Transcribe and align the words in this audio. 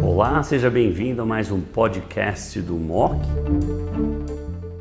Olá, 0.00 0.40
seja 0.44 0.70
bem-vindo 0.70 1.20
a 1.20 1.26
mais 1.26 1.50
um 1.50 1.60
podcast 1.60 2.60
do 2.60 2.74
MOC. 2.74 3.16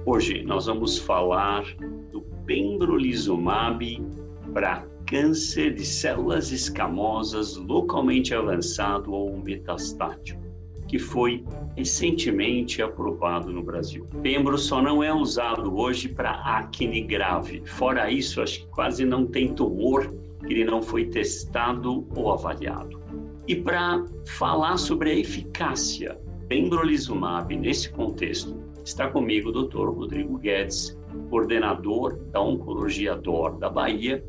Hoje 0.05 0.43
nós 0.43 0.67
vamos 0.67 0.99
falar 0.99 1.63
do 2.11 2.21
pembrolizumab 2.45 4.05
para 4.53 4.85
câncer 5.07 5.73
de 5.73 5.83
células 5.83 6.51
escamosas 6.51 7.57
localmente 7.57 8.35
avançado 8.35 9.11
ou 9.11 9.35
metastático, 9.35 10.43
que 10.87 10.99
foi 10.99 11.43
recentemente 11.75 12.83
aprovado 12.83 13.51
no 13.51 13.63
Brasil. 13.63 14.05
Pembro 14.21 14.59
só 14.59 14.79
não 14.79 15.03
é 15.03 15.11
usado 15.11 15.75
hoje 15.75 16.07
para 16.07 16.29
acne 16.29 17.01
grave. 17.01 17.63
Fora 17.65 18.11
isso, 18.11 18.43
acho 18.43 18.59
que 18.59 18.67
quase 18.67 19.03
não 19.03 19.25
tem 19.25 19.51
tumor 19.55 20.13
ele 20.43 20.65
não 20.65 20.81
foi 20.81 21.05
testado 21.05 22.07
ou 22.15 22.31
avaliado. 22.31 23.01
E 23.47 23.55
para 23.55 24.03
falar 24.25 24.77
sobre 24.77 25.11
a 25.11 25.15
eficácia 25.15 26.19
pembrolizumab 26.47 27.55
nesse 27.55 27.89
contexto, 27.91 28.57
está 28.83 29.09
comigo 29.09 29.49
o 29.49 29.51
Dr. 29.51 29.89
Rodrigo 29.89 30.37
Guedes, 30.37 30.97
coordenador 31.29 32.17
da 32.31 32.41
Oncologia 32.41 33.15
DOR 33.15 33.57
da 33.57 33.69
Bahia, 33.69 34.23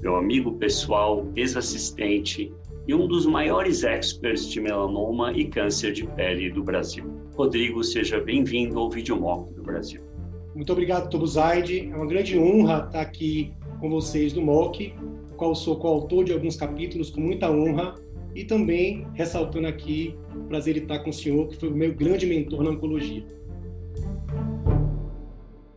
meu 0.00 0.16
amigo 0.16 0.52
pessoal, 0.52 1.26
ex-assistente 1.34 2.52
e 2.86 2.94
um 2.94 3.06
dos 3.06 3.26
maiores 3.26 3.84
experts 3.84 4.48
de 4.48 4.60
melanoma 4.60 5.32
e 5.32 5.46
câncer 5.46 5.92
de 5.92 6.06
pele 6.06 6.50
do 6.50 6.62
Brasil. 6.62 7.04
Rodrigo, 7.34 7.84
seja 7.84 8.20
bem-vindo 8.20 8.78
ao 8.78 8.88
Videomock 8.90 9.52
do 9.52 9.62
Brasil. 9.62 10.00
Muito 10.54 10.72
obrigado, 10.72 11.10
Tobo 11.10 11.26
Zaid. 11.26 11.90
É 11.90 11.94
uma 11.94 12.06
grande 12.06 12.38
honra 12.38 12.84
estar 12.86 13.00
aqui 13.00 13.52
com 13.78 13.90
vocês 13.90 14.32
do 14.32 14.40
MOC, 14.40 14.94
qual 15.38 15.54
sou 15.54 15.78
coautor 15.78 16.24
de 16.24 16.32
alguns 16.32 16.56
capítulos 16.56 17.08
com 17.08 17.20
muita 17.20 17.48
honra 17.48 17.94
e 18.34 18.44
também 18.44 19.06
ressaltando 19.14 19.68
aqui 19.68 20.18
o 20.34 20.44
prazer 20.44 20.74
de 20.74 20.80
estar 20.80 20.98
com 20.98 21.10
o 21.10 21.12
senhor, 21.12 21.48
que 21.48 21.56
foi 21.56 21.68
o 21.68 21.74
meu 21.74 21.94
grande 21.94 22.26
mentor 22.26 22.62
na 22.64 22.70
oncologia. 22.70 23.24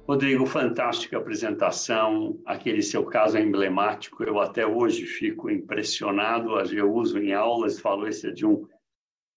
Rodrigo, 0.08 0.46
fantástica 0.46 1.18
apresentação. 1.18 2.38
Aquele 2.46 2.82
seu 2.82 3.06
caso 3.06 3.38
é 3.38 3.42
emblemático. 3.42 4.24
Eu 4.24 4.42
até 4.42 4.66
hoje 4.68 5.06
fico 5.06 5.50
impressionado. 5.50 6.60
Eu 6.74 6.92
uso 6.94 7.18
em 7.18 7.32
aulas, 7.32 7.80
falo 7.80 8.08
esse 8.08 8.28
é 8.28 8.32
de 8.32 8.46
um 8.46 8.68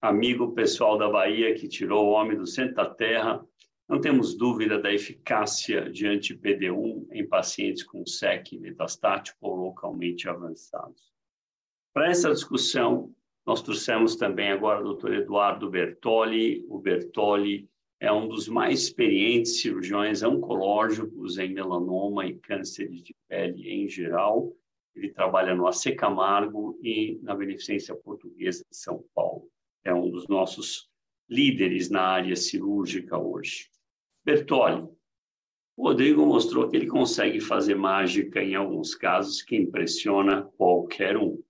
amigo 0.02 0.52
pessoal 0.52 0.98
da 0.98 1.08
Bahia 1.08 1.54
que 1.54 1.68
tirou 1.68 2.06
o 2.06 2.10
homem 2.10 2.36
do 2.36 2.46
centro 2.46 2.74
da 2.74 2.86
terra. 2.86 3.40
Não 3.86 4.00
temos 4.00 4.34
dúvida 4.34 4.80
da 4.80 4.92
eficácia 4.92 5.90
de 5.90 6.06
anti-PD1 6.06 7.06
em 7.12 7.28
pacientes 7.28 7.82
com 7.82 8.06
SEC 8.06 8.58
metastático 8.58 9.36
ou 9.42 9.56
localmente 9.56 10.26
avançados. 10.26 11.12
Para 11.92 12.08
essa 12.08 12.30
discussão, 12.30 13.14
nós 13.46 13.60
trouxemos 13.60 14.16
também 14.16 14.50
agora 14.50 14.82
o 14.82 14.94
Dr. 14.94 15.12
Eduardo 15.12 15.68
Bertoli. 15.68 16.64
O 16.66 16.78
Bertoli 16.78 17.68
é 18.00 18.10
um 18.10 18.26
dos 18.26 18.48
mais 18.48 18.84
experientes 18.84 19.60
cirurgiões 19.60 20.22
oncológicos 20.22 21.36
em 21.36 21.52
melanoma 21.52 22.26
e 22.26 22.38
câncer 22.38 22.88
de 22.88 23.14
pele 23.28 23.68
em 23.68 23.86
geral. 23.86 24.50
Ele 24.96 25.10
trabalha 25.10 25.54
no 25.54 25.66
AC 25.66 25.94
Camargo 25.94 26.78
e 26.82 27.18
na 27.22 27.34
Beneficência 27.34 27.94
Portuguesa 27.94 28.64
de 28.70 28.76
São 28.76 29.04
Paulo. 29.14 29.46
É 29.84 29.92
um 29.92 30.10
dos 30.10 30.26
nossos 30.26 30.88
líderes 31.28 31.90
na 31.90 32.02
área 32.02 32.34
cirúrgica 32.34 33.18
hoje. 33.18 33.73
Bertoli, 34.24 34.88
o 35.76 35.88
Rodrigo 35.88 36.24
mostrou 36.24 36.68
que 36.68 36.76
ele 36.76 36.86
consegue 36.86 37.40
fazer 37.40 37.74
mágica 37.74 38.42
em 38.42 38.54
alguns 38.54 38.94
casos 38.94 39.42
que 39.42 39.54
impressiona 39.54 40.44
qualquer 40.56 41.16
um. 41.16 41.42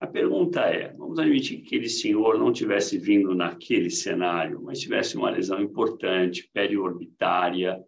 A 0.00 0.06
pergunta 0.06 0.60
é: 0.60 0.92
vamos 0.92 1.18
admitir 1.18 1.58
que 1.58 1.66
aquele 1.66 1.88
senhor 1.88 2.38
não 2.38 2.52
tivesse 2.52 2.96
vindo 2.96 3.34
naquele 3.34 3.90
cenário, 3.90 4.62
mas 4.62 4.78
tivesse 4.78 5.16
uma 5.16 5.30
lesão 5.30 5.60
importante, 5.60 6.48
periorbitária. 6.52 7.82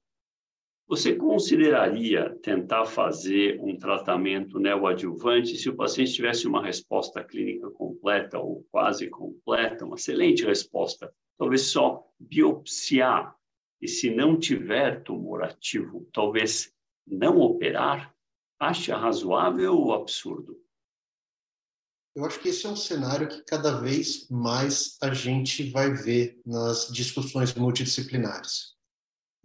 Você 0.89 1.15
consideraria 1.15 2.37
tentar 2.43 2.87
fazer 2.87 3.61
um 3.61 3.77
tratamento 3.77 4.59
neoadjuvante 4.59 5.57
se 5.57 5.69
o 5.69 5.77
paciente 5.77 6.13
tivesse 6.13 6.47
uma 6.47 6.63
resposta 6.63 7.23
clínica 7.23 7.71
completa 7.71 8.39
ou 8.39 8.67
quase 8.71 9.09
completa, 9.09 9.85
uma 9.85 9.97
excelente 9.97 10.45
resposta? 10.45 11.13
Talvez 11.39 11.63
só 11.63 12.05
biopsiar. 12.19 13.35
E 13.85 13.89
se 13.89 14.09
não 14.09 14.39
tiver 14.41 15.03
tumor 15.03 15.43
ativo, 15.43 16.09
talvez 16.11 16.73
não 17.07 17.39
operar? 17.39 18.15
Acha 18.59 18.97
razoável 18.97 19.75
ou 19.75 19.93
absurdo? 19.93 20.59
Eu 22.17 22.25
acho 22.25 22.41
que 22.41 22.49
esse 22.49 22.65
é 22.65 22.71
um 22.71 22.77
cenário 22.77 23.29
que 23.29 23.43
cada 23.43 23.79
vez 23.79 24.27
mais 24.31 24.97
a 25.03 25.13
gente 25.13 25.71
vai 25.71 25.93
ver 25.93 26.41
nas 26.47 26.89
discussões 26.91 27.53
multidisciplinares. 27.53 28.73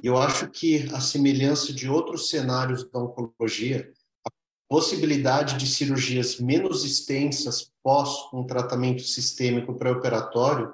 E 0.01 0.07
eu 0.07 0.17
acho 0.17 0.49
que 0.49 0.83
a 0.93 1.01
semelhança 1.01 1.73
de 1.73 1.89
outros 1.89 2.29
cenários 2.29 2.89
da 2.89 2.97
oncologia, 2.97 3.91
a 4.25 4.31
possibilidade 4.69 5.57
de 5.57 5.67
cirurgias 5.67 6.39
menos 6.39 6.85
extensas 6.85 7.73
pós 7.83 8.31
um 8.31 8.47
tratamento 8.47 9.01
sistêmico 9.01 9.75
pré-operatório 9.77 10.71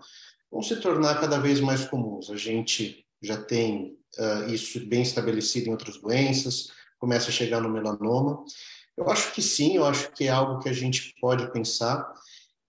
vão 0.52 0.62
se 0.62 0.80
tornar 0.80 1.20
cada 1.20 1.40
vez 1.40 1.60
mais 1.60 1.84
comuns. 1.84 2.30
A 2.30 2.36
gente 2.36 3.05
já 3.26 3.38
tem 3.38 3.98
uh, 4.18 4.54
isso 4.54 4.86
bem 4.86 5.02
estabelecido 5.02 5.68
em 5.68 5.72
outras 5.72 5.98
doenças, 5.98 6.70
começa 7.00 7.30
a 7.30 7.34
chegar 7.34 7.62
no 7.62 7.70
melanoma. 7.70 8.44
Eu 8.98 9.10
acho 9.10 9.34
que 9.34 9.42
sim, 9.42 9.76
eu 9.76 9.86
acho 9.86 10.12
que 10.14 10.26
é 10.26 10.30
algo 10.30 10.60
que 10.62 10.70
a 10.70 10.74
gente 10.74 11.14
pode 11.20 11.52
pensar. 11.52 12.10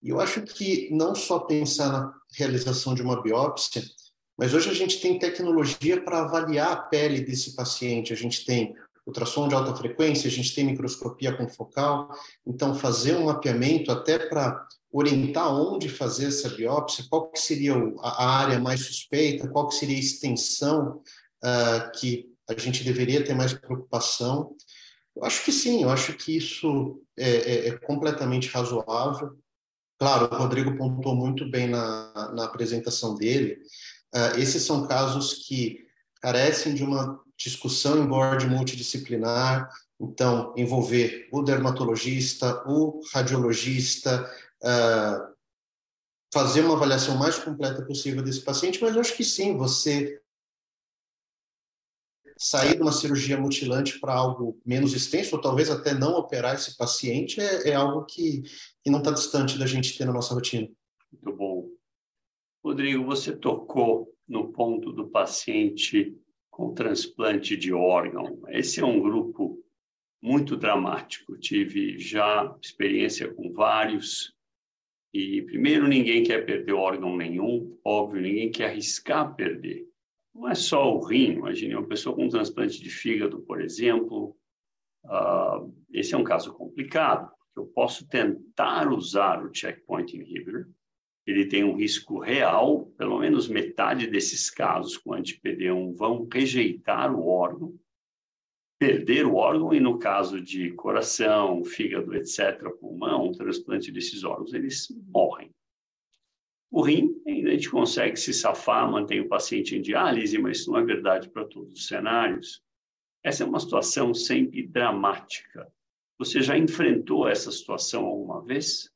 E 0.02 0.10
eu 0.10 0.20
acho 0.20 0.42
que 0.42 0.88
não 0.90 1.14
só 1.14 1.38
pensar 1.40 1.92
na 1.92 2.12
realização 2.34 2.94
de 2.94 3.02
uma 3.02 3.22
biópsia, 3.22 3.82
mas 4.36 4.52
hoje 4.52 4.68
a 4.68 4.74
gente 4.74 5.00
tem 5.00 5.18
tecnologia 5.18 6.02
para 6.02 6.20
avaliar 6.20 6.72
a 6.72 6.76
pele 6.76 7.20
desse 7.20 7.54
paciente. 7.54 8.12
A 8.12 8.16
gente 8.16 8.44
tem 8.44 8.74
ultrassom 9.06 9.46
de 9.48 9.54
alta 9.54 9.74
frequência, 9.74 10.28
a 10.28 10.30
gente 10.30 10.54
tem 10.54 10.64
microscopia 10.64 11.36
confocal. 11.36 12.10
Então, 12.46 12.74
fazer 12.74 13.14
um 13.16 13.26
mapeamento 13.26 13.92
até 13.92 14.18
para 14.18 14.66
orientar 14.92 15.54
onde 15.54 15.88
fazer 15.88 16.26
essa 16.26 16.48
biópsia, 16.48 17.04
qual 17.08 17.30
que 17.30 17.38
seria 17.38 17.74
a 18.00 18.38
área 18.38 18.58
mais 18.58 18.80
suspeita, 18.86 19.48
qual 19.48 19.68
que 19.68 19.74
seria 19.74 19.96
a 19.96 20.00
extensão 20.00 21.02
uh, 21.44 21.98
que 21.98 22.30
a 22.48 22.58
gente 22.58 22.84
deveria 22.84 23.24
ter 23.24 23.34
mais 23.34 23.52
preocupação. 23.52 24.54
Eu 25.14 25.24
acho 25.24 25.44
que 25.44 25.52
sim, 25.52 25.82
eu 25.82 25.90
acho 25.90 26.14
que 26.14 26.36
isso 26.36 27.02
é, 27.16 27.30
é, 27.30 27.68
é 27.68 27.78
completamente 27.78 28.48
razoável. 28.48 29.36
Claro, 29.98 30.28
o 30.32 30.38
Rodrigo 30.38 30.76
pontuou 30.76 31.16
muito 31.16 31.48
bem 31.50 31.68
na, 31.68 32.32
na 32.34 32.44
apresentação 32.44 33.14
dele. 33.14 33.58
Uh, 34.14 34.38
esses 34.38 34.62
são 34.62 34.86
casos 34.86 35.46
que 35.46 35.85
carecem 36.26 36.74
de 36.74 36.82
uma 36.82 37.22
discussão 37.36 38.02
em 38.02 38.06
board 38.08 38.48
multidisciplinar, 38.48 39.72
então, 40.00 40.52
envolver 40.56 41.28
o 41.30 41.40
dermatologista, 41.40 42.64
o 42.68 43.00
radiologista, 43.12 44.28
uh, 44.60 45.32
fazer 46.34 46.62
uma 46.62 46.74
avaliação 46.74 47.16
mais 47.16 47.38
completa 47.38 47.80
possível 47.86 48.24
desse 48.24 48.40
paciente, 48.40 48.82
mas 48.82 48.96
eu 48.96 49.00
acho 49.00 49.16
que 49.16 49.22
sim, 49.22 49.56
você 49.56 50.20
sair 52.36 52.74
de 52.74 52.82
uma 52.82 52.90
cirurgia 52.90 53.38
mutilante 53.38 54.00
para 54.00 54.12
algo 54.12 54.60
menos 54.66 54.94
extenso, 54.94 55.36
ou 55.36 55.40
talvez 55.40 55.70
até 55.70 55.94
não 55.94 56.16
operar 56.16 56.56
esse 56.56 56.76
paciente, 56.76 57.40
é, 57.40 57.68
é 57.68 57.74
algo 57.76 58.04
que, 58.04 58.42
que 58.82 58.90
não 58.90 58.98
está 58.98 59.12
distante 59.12 59.56
da 59.56 59.64
gente 59.64 59.96
ter 59.96 60.04
na 60.04 60.12
nossa 60.12 60.34
rotina. 60.34 60.68
Muito 61.12 61.38
bom. 61.38 61.68
Rodrigo, 62.64 63.04
você 63.04 63.30
tocou 63.36 64.15
no 64.28 64.52
ponto 64.52 64.92
do 64.92 65.08
paciente 65.08 66.16
com 66.50 66.74
transplante 66.74 67.56
de 67.56 67.72
órgão. 67.72 68.42
Esse 68.48 68.80
é 68.80 68.84
um 68.84 69.00
grupo 69.00 69.62
muito 70.22 70.56
dramático. 70.56 71.36
Tive 71.38 71.98
já 71.98 72.54
experiência 72.62 73.32
com 73.32 73.52
vários. 73.52 74.34
E, 75.12 75.42
primeiro, 75.42 75.86
ninguém 75.86 76.22
quer 76.22 76.44
perder 76.44 76.72
órgão 76.72 77.16
nenhum, 77.16 77.78
óbvio, 77.84 78.20
ninguém 78.20 78.50
quer 78.50 78.66
arriscar 78.66 79.34
perder 79.34 79.86
não 80.36 80.48
é 80.48 80.54
só 80.54 80.94
o 80.94 81.02
rim, 81.02 81.32
imagine 81.32 81.74
uma 81.74 81.88
pessoa 81.88 82.14
com 82.14 82.28
transplante 82.28 82.80
de 82.80 82.90
fígado, 82.90 83.40
por 83.40 83.60
exemplo, 83.60 84.36
uh, 85.04 85.74
esse 85.90 86.14
é 86.14 86.18
um 86.18 86.24
caso 86.24 86.52
complicado, 86.52 87.30
porque 87.38 87.58
eu 87.58 87.66
posso 87.72 88.06
tentar 88.06 88.92
usar 88.92 89.42
o 89.42 89.52
checkpoint 89.52 90.14
inhibitor, 90.14 90.68
ele 91.26 91.46
tem 91.46 91.64
um 91.64 91.74
risco 91.74 92.20
real, 92.20 92.86
pelo 92.96 93.18
menos 93.18 93.48
metade 93.48 94.06
desses 94.06 94.48
casos 94.48 94.96
com 94.96 95.12
anti-PD1 95.12 95.94
vão 95.96 96.28
rejeitar 96.32 97.12
o 97.12 97.26
órgão, 97.26 97.76
perder 98.78 99.26
o 99.26 99.34
órgão, 99.34 99.74
e 99.74 99.80
no 99.80 99.98
caso 99.98 100.40
de 100.40 100.70
coração, 100.72 101.64
fígado, 101.64 102.14
etc., 102.14 102.70
pulmão, 102.78 103.32
transplante 103.32 103.90
desses 103.90 104.22
órgãos, 104.22 104.54
eles 104.54 104.86
morrem. 105.08 105.50
O 106.70 106.82
rim, 106.82 107.20
ainda 107.26 107.50
a 107.50 107.52
gente 107.52 107.70
consegue 107.70 108.16
se 108.16 108.32
safar, 108.32 108.90
mantém 108.90 109.20
o 109.20 109.28
paciente 109.28 109.74
em 109.74 109.80
diálise, 109.80 110.38
mas 110.38 110.58
isso 110.58 110.70
não 110.70 110.78
é 110.78 110.84
verdade 110.84 111.28
para 111.28 111.44
todos 111.44 111.72
os 111.72 111.86
cenários. 111.86 112.62
Essa 113.24 113.42
é 113.42 113.46
uma 113.46 113.58
situação 113.58 114.12
sempre 114.12 114.66
dramática. 114.66 115.72
Você 116.18 116.40
já 116.40 116.56
enfrentou 116.56 117.28
essa 117.28 117.50
situação 117.50 118.04
alguma 118.04 118.42
vez? 118.42 118.90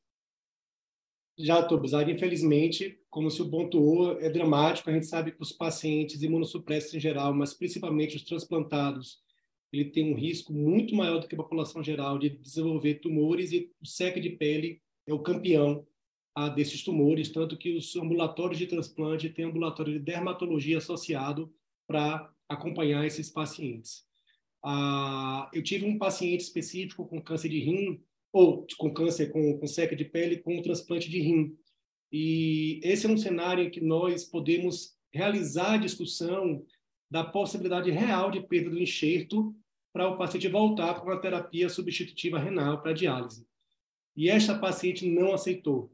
Já, 1.43 1.63
Tobuzar, 1.63 2.09
infelizmente, 2.09 2.99
como 3.09 3.31
se 3.31 3.41
o 3.41 3.49
pontuou, 3.49 4.19
é 4.21 4.29
dramático. 4.29 4.91
A 4.91 4.93
gente 4.93 5.07
sabe 5.07 5.33
que 5.33 5.43
os 5.43 5.53
pacientes 5.53 6.23
imunossupressos 6.23 6.95
em 6.95 7.01
geral, 7.01 7.33
mas 7.33 7.55
principalmente 7.55 8.17
os 8.17 8.23
transplantados, 8.23 9.21
ele 9.73 9.87
tem 9.87 10.13
um 10.13 10.17
risco 10.17 10.53
muito 10.53 10.95
maior 10.95 11.21
do 11.21 11.29
que 11.29 11.35
a 11.35 11.39
população 11.39 11.83
geral 11.83 12.19
de 12.19 12.29
desenvolver 12.29 12.97
tumores 12.97 13.53
e 13.53 13.71
o 13.81 13.87
SEC 13.87 14.21
de 14.21 14.31
pele 14.31 14.83
é 15.07 15.15
o 15.15 15.21
campeão 15.21 15.87
a, 16.35 16.49
desses 16.49 16.83
tumores, 16.83 17.31
tanto 17.31 17.57
que 17.57 17.77
os 17.77 17.95
ambulatórios 17.97 18.59
de 18.59 18.67
transplante 18.67 19.31
têm 19.31 19.47
ambulatório 19.47 19.93
de 19.93 19.99
dermatologia 19.99 20.79
associado 20.79 21.53
para 21.87 22.33
acompanhar 22.49 23.07
esses 23.07 23.31
pacientes. 23.31 24.05
Ah, 24.63 25.49
eu 25.55 25.63
tive 25.63 25.87
um 25.87 25.99
paciente 25.99 26.41
específico 26.41 27.07
com 27.07 27.21
câncer 27.21 27.49
de 27.49 27.61
rim, 27.61 28.03
ou 28.33 28.67
com 28.79 28.93
câncer 28.93 29.31
com, 29.31 29.59
com 29.59 29.67
seca 29.67 29.97
de 29.97 30.05
pele, 30.05 30.39
com 30.39 30.57
um 30.57 30.63
transplante 30.63 31.11
de 31.11 31.21
rim. 31.21 31.57
E 32.13 32.81
esse 32.83 33.07
é 33.07 33.09
um 33.09 33.17
cenário 33.17 33.65
em 33.65 33.71
que 33.71 33.81
nós 33.81 34.25
podemos 34.25 34.97
realizar 35.13 35.75
a 35.75 35.79
discussão 35.79 36.65
da 37.11 37.25
possibilidade 37.25 37.91
real 37.91 38.31
de 38.31 38.41
perda 38.41 38.71
do 38.71 38.81
enxerto 38.81 39.55
para 39.93 40.09
o 40.09 40.17
paciente 40.17 40.49
voltar 40.49 40.95
para 40.95 41.05
uma 41.05 41.21
terapia 41.21 41.69
substitutiva 41.69 42.39
renal 42.39 42.81
para 42.81 42.93
diálise. 42.93 43.45
E 44.17 44.29
esta 44.29 44.57
paciente 44.57 45.09
não 45.09 45.33
aceitou. 45.33 45.93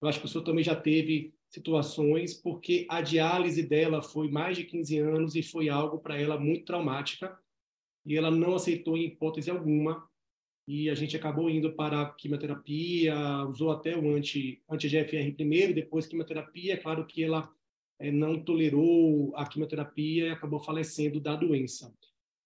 Eu 0.00 0.08
acho 0.08 0.20
que 0.20 0.26
o 0.26 0.28
senhor 0.28 0.44
também 0.44 0.62
já 0.62 0.76
teve 0.76 1.34
situações, 1.48 2.34
porque 2.34 2.86
a 2.90 3.00
diálise 3.00 3.62
dela 3.62 4.02
foi 4.02 4.30
mais 4.30 4.56
de 4.56 4.64
15 4.64 4.98
anos 4.98 5.34
e 5.34 5.42
foi 5.42 5.68
algo 5.68 5.98
para 5.98 6.20
ela 6.20 6.38
muito 6.38 6.66
traumática, 6.66 7.38
e 8.04 8.16
ela 8.16 8.30
não 8.30 8.54
aceitou 8.54 8.96
em 8.96 9.06
hipótese 9.06 9.50
alguma, 9.50 10.06
e 10.68 10.90
a 10.90 10.94
gente 10.94 11.16
acabou 11.16 11.48
indo 11.48 11.72
para 11.72 12.02
a 12.02 12.12
quimioterapia, 12.12 13.16
usou 13.48 13.70
até 13.70 13.96
o 13.96 14.14
anti, 14.14 14.62
anti-GFR 14.68 15.32
primeiro, 15.34 15.74
depois 15.74 16.06
quimioterapia, 16.06 16.74
é 16.74 16.76
claro 16.76 17.06
que 17.06 17.24
ela 17.24 17.50
é, 17.98 18.12
não 18.12 18.38
tolerou 18.38 19.34
a 19.34 19.46
quimioterapia 19.46 20.26
e 20.26 20.30
acabou 20.30 20.60
falecendo 20.60 21.18
da 21.20 21.34
doença. 21.34 21.90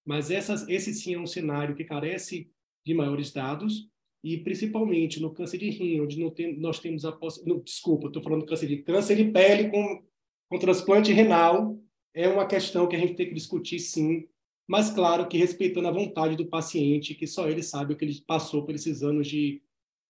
Mas 0.07 0.31
essas, 0.31 0.69
esse 0.69 0.95
sim 0.95 1.15
é 1.15 1.19
um 1.19 1.27
cenário 1.27 1.75
que 1.75 1.83
carece 1.83 2.49
de 2.87 2.95
maiores 2.95 3.33
dados, 3.33 3.89
e 4.23 4.39
principalmente 4.39 5.21
no 5.21 5.35
câncer 5.35 5.59
de 5.59 5.71
rim, 5.71 6.01
onde 6.01 6.31
tem, 6.31 6.57
nós 6.57 6.79
temos 6.79 7.05
a 7.05 7.11
possibilidade. 7.11 7.65
Desculpa, 7.65 8.07
estou 8.07 8.23
falando 8.23 8.47
câncer 8.47 8.69
de 8.69 8.77
câncer 8.85 9.17
de 9.17 9.33
pele 9.33 9.69
com, 9.69 10.01
com 10.49 10.59
transplante 10.61 11.13
renal, 11.13 11.77
é 12.15 12.29
uma 12.29 12.47
questão 12.47 12.87
que 12.87 12.95
a 12.95 13.01
gente 13.01 13.15
tem 13.15 13.27
que 13.27 13.35
discutir 13.35 13.81
sim, 13.81 14.29
mas 14.67 14.91
claro 14.91 15.29
que 15.29 15.37
respeitando 15.37 15.89
a 15.89 15.93
vontade 15.93 16.37
do 16.37 16.47
paciente, 16.47 17.15
que 17.15 17.27
só 17.27 17.49
ele 17.49 17.63
sabe 17.63 17.95
o 17.95 17.97
que 17.97 18.05
ele 18.05 18.21
passou 18.27 18.65
por 18.65 18.75
esses 18.75 19.03
anos 19.03 19.27
de, 19.27 19.63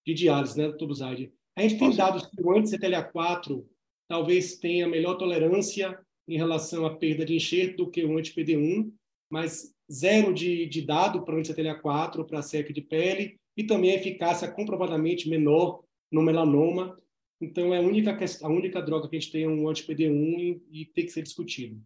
de 0.06 0.14
diálise, 0.14 0.56
né, 0.56 0.68
doutor 0.68 0.88
Buzaide? 0.88 1.32
A 1.56 1.62
gente 1.62 1.78
tem 1.78 1.94
dados 1.94 2.26
que 2.26 2.42
o 2.42 2.56
anti-CTLA4 2.56 3.64
talvez 4.08 4.56
tenha 4.56 4.88
melhor 4.88 5.16
tolerância 5.16 5.98
em 6.28 6.36
relação 6.36 6.86
à 6.86 6.96
perda 6.96 7.24
de 7.24 7.34
enxerto 7.34 7.78
do 7.78 7.90
que 7.90 8.04
o 8.04 8.16
anti-PD1, 8.16 8.92
mas 9.30 9.74
zero 9.90 10.32
de, 10.32 10.66
de 10.66 10.82
dado 10.82 11.22
para 11.22 11.34
o 11.34 11.38
anti-CTLA4 11.38 12.24
para 12.26 12.42
seca 12.42 12.72
de 12.72 12.80
pele 12.80 13.38
e 13.56 13.64
também 13.64 13.92
a 13.92 13.96
eficácia 13.96 14.50
comprovadamente 14.50 15.28
menor 15.28 15.82
no 16.10 16.22
melanoma. 16.22 16.96
Então, 17.40 17.74
é 17.74 17.78
a 17.78 17.80
única, 17.80 18.16
a 18.42 18.48
única 18.48 18.80
droga 18.80 19.08
que 19.08 19.16
a 19.16 19.20
gente 19.20 19.32
tem 19.32 19.44
é 19.44 19.48
um 19.48 19.68
anti-PD1 19.68 20.62
e, 20.70 20.82
e 20.82 20.84
tem 20.86 21.04
que 21.04 21.12
ser 21.12 21.22
discutido. 21.22 21.82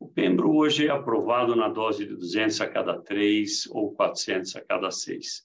O 0.00 0.06
Pembro 0.06 0.54
hoje 0.54 0.86
é 0.86 0.90
aprovado 0.90 1.56
na 1.56 1.68
dose 1.68 2.06
de 2.06 2.14
200 2.14 2.60
a 2.60 2.68
cada 2.68 3.00
3 3.00 3.66
ou 3.70 3.92
400 3.94 4.54
a 4.54 4.60
cada 4.60 4.90
6. 4.90 5.44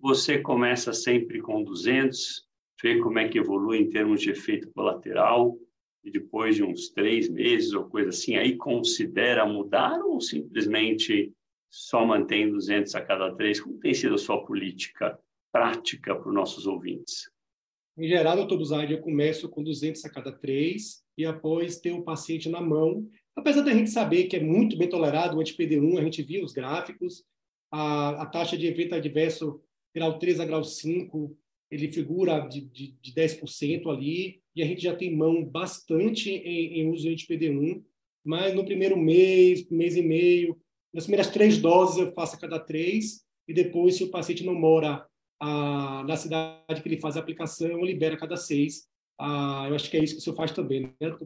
Você 0.00 0.40
começa 0.40 0.92
sempre 0.92 1.40
com 1.40 1.62
200, 1.62 2.44
vê 2.82 2.98
como 2.98 3.20
é 3.20 3.28
que 3.28 3.38
evolui 3.38 3.78
em 3.78 3.88
termos 3.88 4.20
de 4.20 4.30
efeito 4.30 4.72
colateral, 4.72 5.56
e 6.02 6.10
depois 6.10 6.56
de 6.56 6.64
uns 6.64 6.88
três 6.88 7.28
meses 7.28 7.72
ou 7.74 7.84
coisa 7.84 8.08
assim, 8.08 8.34
aí 8.34 8.56
considera 8.56 9.46
mudar 9.46 10.00
ou 10.00 10.20
simplesmente 10.20 11.32
só 11.70 12.04
mantém 12.04 12.50
200 12.50 12.96
a 12.96 13.00
cada 13.00 13.32
três? 13.36 13.60
Como 13.60 13.78
tem 13.78 13.94
sido 13.94 14.16
a 14.16 14.18
sua 14.18 14.44
política 14.44 15.16
prática 15.52 16.16
para 16.16 16.28
os 16.28 16.34
nossos 16.34 16.66
ouvintes? 16.66 17.30
Em 17.96 18.08
geral, 18.08 18.34
doutor 18.34 18.58
Buzardi, 18.58 18.94
eu 18.94 19.00
começo 19.00 19.48
com 19.48 19.62
200 19.62 20.04
a 20.04 20.10
cada 20.10 20.32
três 20.32 21.04
e 21.16 21.24
após 21.24 21.78
ter 21.78 21.92
o 21.92 22.02
paciente 22.02 22.48
na 22.48 22.60
mão. 22.60 23.08
Apesar 23.34 23.62
da 23.62 23.72
gente 23.72 23.90
saber 23.90 24.24
que 24.24 24.36
é 24.36 24.40
muito 24.40 24.76
bem 24.76 24.88
tolerado 24.88 25.36
o 25.36 25.40
anti-PD1, 25.40 25.98
a 25.98 26.02
gente 26.02 26.22
viu 26.22 26.44
os 26.44 26.52
gráficos, 26.52 27.24
a, 27.70 28.22
a 28.22 28.26
taxa 28.26 28.56
de 28.56 28.66
evento 28.66 28.94
adverso 28.94 29.60
grau 29.94 30.18
3 30.18 30.40
a 30.40 30.44
grau 30.44 30.64
5, 30.64 31.36
ele 31.70 31.88
figura 31.88 32.40
de, 32.40 32.60
de, 32.60 32.92
de 33.00 33.12
10% 33.12 33.86
ali, 33.90 34.40
e 34.54 34.62
a 34.62 34.66
gente 34.66 34.82
já 34.82 34.94
tem 34.94 35.14
mão 35.14 35.44
bastante 35.44 36.30
em, 36.30 36.80
em 36.80 36.90
uso 36.90 37.02
de 37.02 37.10
anti-PD1, 37.10 37.82
mas 38.24 38.54
no 38.54 38.64
primeiro 38.64 38.96
mês, 38.96 39.68
mês 39.70 39.96
e 39.96 40.02
meio, 40.02 40.58
nas 40.92 41.04
primeiras 41.04 41.32
três 41.32 41.58
doses 41.58 41.98
eu 41.98 42.12
faço 42.12 42.36
a 42.36 42.38
cada 42.38 42.58
três, 42.58 43.24
e 43.48 43.54
depois, 43.54 43.96
se 43.96 44.04
o 44.04 44.10
paciente 44.10 44.44
não 44.44 44.54
mora 44.54 45.06
na 46.06 46.16
cidade 46.16 46.80
que 46.80 46.88
ele 46.88 47.00
faz 47.00 47.16
a 47.16 47.20
aplicação, 47.20 47.68
eu 47.68 47.84
libero 47.84 48.14
a 48.14 48.18
cada 48.18 48.36
seis. 48.36 48.86
Ah, 49.18 49.66
eu 49.68 49.74
acho 49.74 49.90
que 49.90 49.96
é 49.96 50.02
isso 50.02 50.14
que 50.14 50.20
o 50.20 50.22
senhor 50.22 50.36
faz 50.36 50.52
também, 50.52 50.82
né, 50.82 51.10
Dr. 51.10 51.24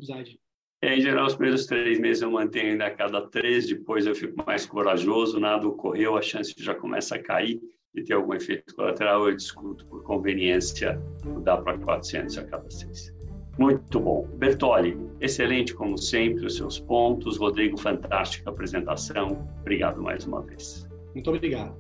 É, 0.86 0.96
em 0.96 1.00
geral, 1.00 1.26
os 1.26 1.34
primeiros 1.34 1.66
três 1.66 1.98
meses 1.98 2.22
eu 2.22 2.30
mantenho 2.30 2.70
ainda 2.70 2.86
a 2.86 2.90
cada 2.92 3.20
três, 3.20 3.66
depois 3.66 4.06
eu 4.06 4.14
fico 4.14 4.40
mais 4.46 4.64
corajoso, 4.64 5.40
nada 5.40 5.66
ocorreu, 5.66 6.16
a 6.16 6.22
chance 6.22 6.54
já 6.56 6.76
começa 6.76 7.16
a 7.16 7.18
cair 7.18 7.60
e 7.92 8.04
ter 8.04 8.12
algum 8.12 8.32
efeito 8.32 8.72
colateral, 8.72 9.28
eu 9.28 9.34
discuto 9.34 9.84
por 9.86 10.04
conveniência 10.04 10.96
mudar 11.24 11.56
para 11.56 11.76
400 11.76 12.38
a 12.38 12.44
cada 12.44 12.70
seis. 12.70 13.12
Muito 13.58 13.98
bom. 13.98 14.28
Bertoli, 14.36 14.96
excelente 15.20 15.74
como 15.74 15.98
sempre 15.98 16.46
os 16.46 16.54
seus 16.54 16.78
pontos. 16.78 17.36
Rodrigo, 17.36 17.76
fantástica 17.76 18.50
apresentação. 18.50 19.44
Obrigado 19.62 20.00
mais 20.00 20.24
uma 20.24 20.40
vez. 20.42 20.86
Muito 21.14 21.30
obrigado. 21.30 21.74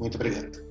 Muito 0.00 0.16
obrigado. 0.16 0.65